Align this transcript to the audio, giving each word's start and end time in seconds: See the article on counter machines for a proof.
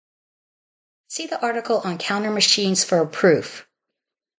See 1.09 1.27
the 1.27 1.39
article 1.39 1.77
on 1.77 1.99
counter 1.99 2.31
machines 2.31 2.83
for 2.83 2.97
a 3.03 3.07
proof. 3.07 3.67